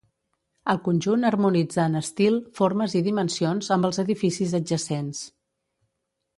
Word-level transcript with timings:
El 0.71 0.79
conjunt 0.87 1.27
harmonitza 1.29 1.83
en 1.91 1.99
estil, 1.99 2.39
formes 2.61 2.97
i 3.01 3.03
dimensions 3.09 3.71
amb 3.79 3.91
els 3.91 4.03
edificis 4.07 4.59
adjacents. 4.63 5.25